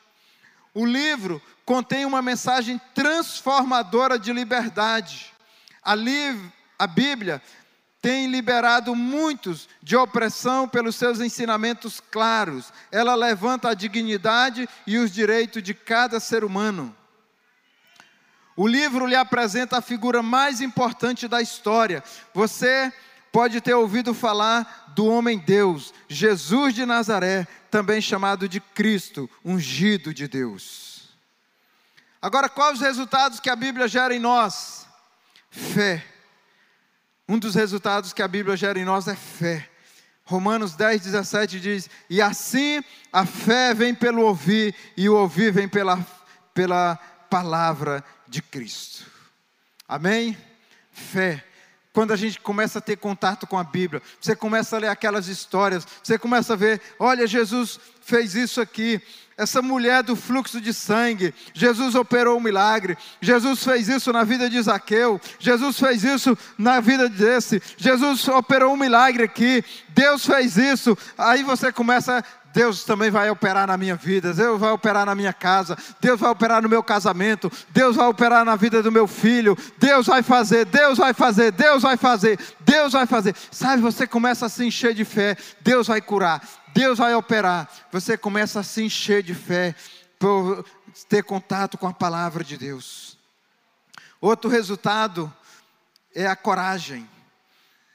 O 0.78 0.84
livro 0.84 1.40
contém 1.64 2.04
uma 2.04 2.20
mensagem 2.20 2.78
transformadora 2.94 4.18
de 4.18 4.30
liberdade. 4.30 5.32
Ali, 5.82 6.38
a 6.78 6.86
Bíblia 6.86 7.40
tem 8.02 8.26
liberado 8.26 8.94
muitos 8.94 9.70
de 9.82 9.96
opressão 9.96 10.68
pelos 10.68 10.94
seus 10.94 11.18
ensinamentos 11.18 11.98
claros. 11.98 12.74
Ela 12.92 13.14
levanta 13.14 13.70
a 13.70 13.74
dignidade 13.74 14.68
e 14.86 14.98
os 14.98 15.10
direitos 15.10 15.62
de 15.62 15.72
cada 15.72 16.20
ser 16.20 16.44
humano. 16.44 16.94
O 18.54 18.66
livro 18.66 19.06
lhe 19.06 19.16
apresenta 19.16 19.78
a 19.78 19.82
figura 19.82 20.22
mais 20.22 20.60
importante 20.60 21.26
da 21.26 21.40
história. 21.40 22.04
Você 22.34 22.92
pode 23.32 23.62
ter 23.62 23.72
ouvido 23.72 24.12
falar 24.12 24.85
do 24.96 25.04
homem 25.04 25.38
Deus, 25.38 25.92
Jesus 26.08 26.74
de 26.74 26.86
Nazaré, 26.86 27.46
também 27.70 28.00
chamado 28.00 28.48
de 28.48 28.60
Cristo, 28.60 29.28
ungido 29.44 30.14
de 30.14 30.26
Deus. 30.26 31.10
Agora, 32.20 32.48
quais 32.48 32.78
os 32.78 32.80
resultados 32.80 33.38
que 33.38 33.50
a 33.50 33.54
Bíblia 33.54 33.86
gera 33.86 34.14
em 34.14 34.18
nós? 34.18 34.86
Fé. 35.50 36.02
Um 37.28 37.38
dos 37.38 37.54
resultados 37.54 38.14
que 38.14 38.22
a 38.22 38.28
Bíblia 38.28 38.56
gera 38.56 38.78
em 38.78 38.86
nós 38.86 39.06
é 39.06 39.14
fé. 39.14 39.68
Romanos 40.24 40.74
10, 40.74 41.02
17 41.02 41.60
diz: 41.60 41.90
E 42.08 42.22
assim 42.22 42.82
a 43.12 43.26
fé 43.26 43.74
vem 43.74 43.94
pelo 43.94 44.22
ouvir, 44.22 44.74
e 44.96 45.10
o 45.10 45.14
ouvir 45.14 45.52
vem 45.52 45.68
pela, 45.68 46.04
pela 46.54 46.96
palavra 47.28 48.02
de 48.26 48.40
Cristo. 48.40 49.04
Amém? 49.86 50.36
Fé. 50.90 51.44
Quando 51.96 52.12
a 52.12 52.16
gente 52.16 52.38
começa 52.38 52.78
a 52.78 52.82
ter 52.82 52.98
contato 52.98 53.46
com 53.46 53.58
a 53.58 53.64
Bíblia, 53.64 54.02
você 54.20 54.36
começa 54.36 54.76
a 54.76 54.78
ler 54.78 54.88
aquelas 54.88 55.28
histórias, 55.28 55.88
você 56.02 56.18
começa 56.18 56.52
a 56.52 56.56
ver: 56.56 56.78
olha, 56.98 57.26
Jesus 57.26 57.80
fez 58.02 58.34
isso 58.34 58.60
aqui, 58.60 59.00
essa 59.34 59.62
mulher 59.62 60.02
do 60.02 60.14
fluxo 60.14 60.60
de 60.60 60.74
sangue, 60.74 61.32
Jesus 61.54 61.94
operou 61.94 62.36
um 62.36 62.40
milagre, 62.40 62.98
Jesus 63.18 63.64
fez 63.64 63.88
isso 63.88 64.12
na 64.12 64.24
vida 64.24 64.50
de 64.50 64.60
Zaqueu, 64.60 65.18
Jesus 65.38 65.78
fez 65.78 66.04
isso 66.04 66.36
na 66.58 66.80
vida 66.80 67.08
desse, 67.08 67.62
Jesus 67.78 68.28
operou 68.28 68.74
um 68.74 68.76
milagre 68.76 69.24
aqui, 69.24 69.64
Deus 69.88 70.26
fez 70.26 70.58
isso, 70.58 70.98
aí 71.16 71.42
você 71.42 71.72
começa, 71.72 72.22
Deus 72.56 72.84
também 72.84 73.10
vai 73.10 73.28
operar 73.28 73.66
na 73.66 73.76
minha 73.76 73.96
vida, 73.96 74.32
Deus 74.32 74.58
vai 74.58 74.72
operar 74.72 75.04
na 75.04 75.14
minha 75.14 75.32
casa, 75.34 75.76
Deus 76.00 76.18
vai 76.18 76.30
operar 76.30 76.62
no 76.62 76.70
meu 76.70 76.82
casamento, 76.82 77.52
Deus 77.68 77.96
vai 77.96 78.06
operar 78.06 78.46
na 78.46 78.56
vida 78.56 78.82
do 78.82 78.90
meu 78.90 79.06
filho, 79.06 79.54
Deus 79.76 80.06
vai 80.06 80.22
fazer, 80.22 80.64
Deus 80.64 80.96
vai 80.96 81.12
fazer, 81.12 81.52
Deus 81.52 81.82
vai 81.82 81.98
fazer, 81.98 82.38
Deus 82.60 82.94
vai 82.94 83.06
fazer. 83.06 83.36
Sabe, 83.50 83.82
você 83.82 84.06
começa 84.06 84.46
a 84.46 84.48
se 84.48 84.64
encher 84.64 84.94
de 84.94 85.04
fé, 85.04 85.36
Deus 85.60 85.86
vai 85.86 86.00
curar, 86.00 86.40
Deus 86.72 86.96
vai 86.96 87.14
operar. 87.14 87.68
Você 87.92 88.16
começa 88.16 88.60
a 88.60 88.62
se 88.62 88.82
encher 88.82 89.22
de 89.22 89.34
fé. 89.34 89.74
ter 91.10 91.24
contato 91.24 91.76
com 91.76 91.86
a 91.86 91.92
palavra 91.92 92.42
de 92.42 92.56
Deus. 92.56 93.18
Outro 94.18 94.48
resultado 94.48 95.30
é 96.14 96.26
a 96.26 96.34
coragem. 96.34 97.06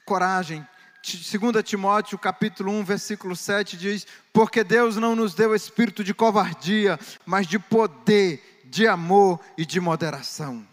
Coragem. 0.06 0.64
2 1.04 1.64
Timóteo 1.64 2.18
capítulo 2.18 2.72
1, 2.72 2.84
versículo 2.84 3.36
7 3.36 3.76
diz: 3.76 4.06
Porque 4.32 4.64
Deus 4.64 4.98
não 4.98 5.16
nos 5.16 5.34
deu 5.34 5.56
espírito 5.56 6.04
de 6.04 6.14
covardia, 6.14 7.00
mas 7.26 7.48
de 7.48 7.58
poder, 7.58 8.62
de 8.66 8.88
amor 8.88 9.40
e 9.58 9.66
de 9.66 9.80
moderação. 9.80 10.66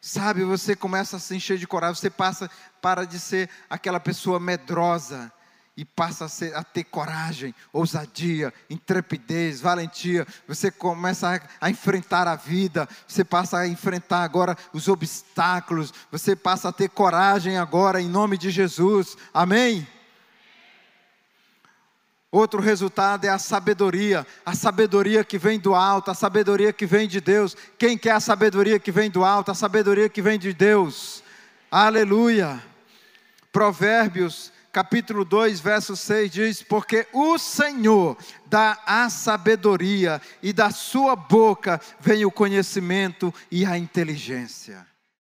Sabe, 0.00 0.44
você 0.44 0.76
começa 0.76 1.16
a 1.16 1.20
se 1.20 1.34
encher 1.34 1.58
de 1.58 1.66
coragem, 1.66 1.96
você 2.00 2.10
passa 2.10 2.48
para 2.80 3.04
de 3.04 3.18
ser 3.18 3.50
aquela 3.68 3.98
pessoa 3.98 4.38
medrosa 4.38 5.32
e 5.76 5.84
passa 5.84 6.26
a, 6.26 6.28
ser, 6.28 6.54
a, 6.54 6.62
ter 6.62 6.84
coragem, 6.84 7.54
ousadia, 7.72 8.54
intrepidez, 8.70 9.60
valentia. 9.60 10.26
Você 10.46 10.70
começa 10.70 11.36
a, 11.36 11.66
a, 11.66 11.70
enfrentar 11.70 12.28
a 12.28 12.36
vida, 12.36 12.88
você 13.08 13.24
passa 13.24 13.58
a 13.58 13.66
enfrentar 13.66 14.22
agora 14.22 14.56
os 14.72 14.86
obstáculos, 14.86 15.92
você 16.12 16.36
passa 16.36 16.68
a 16.68 16.72
ter 16.72 16.88
coragem 16.90 17.58
agora 17.58 18.00
em 18.00 18.08
nome 18.08 18.38
de 18.38 18.50
Jesus. 18.50 19.16
Amém? 19.32 19.86
Outro 22.30 22.60
resultado 22.60 23.24
é 23.24 23.28
a 23.28 23.38
sabedoria, 23.38 24.26
a 24.44 24.54
sabedoria 24.54 25.24
que 25.24 25.38
vem 25.38 25.58
do 25.58 25.74
alto, 25.74 26.10
a 26.10 26.14
sabedoria 26.14 26.72
que 26.72 26.86
vem 26.86 27.08
de 27.08 27.20
Deus. 27.20 27.56
Quem 27.78 27.96
quer 27.98 28.12
a 28.12 28.20
sabedoria 28.20 28.78
que 28.78 28.90
vem 28.90 29.10
do 29.10 29.24
alto? 29.24 29.50
A 29.50 29.54
sabedoria 29.54 30.08
que 30.08 30.22
vem 30.22 30.38
de 30.38 30.52
Deus. 30.52 31.22
Aleluia. 31.70 32.60
Provérbios 33.52 34.52
capítulo 34.74 35.24
2, 35.24 35.60
verso 35.60 35.94
6 35.94 36.30
diz: 36.32 36.62
Porque 36.62 37.06
o 37.12 37.38
Senhor 37.38 38.18
dá 38.46 38.76
a 38.84 39.08
sabedoria, 39.08 40.20
e 40.42 40.52
da 40.52 40.70
sua 40.70 41.14
boca 41.14 41.80
vem 42.00 42.24
o 42.24 42.30
conhecimento 42.30 43.32
e 43.52 43.64
a 43.64 43.78
inteligência. 43.78 44.84